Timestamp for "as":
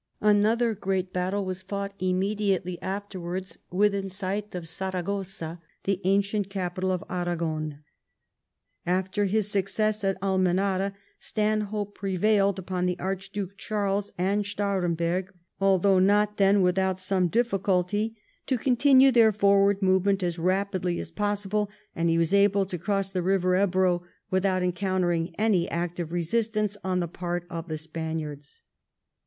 20.23-20.39, 20.99-21.11